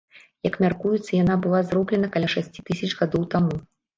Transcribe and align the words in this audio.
Як 0.47 0.55
мяркуецца, 0.63 1.09
яна 1.23 1.35
была 1.43 1.59
зроблены 1.71 2.09
каля 2.17 2.31
шасці 2.37 2.65
тысяч 2.69 2.89
гадоў 3.03 3.29
таму. 3.37 3.55